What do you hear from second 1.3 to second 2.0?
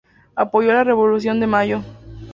de Mayo.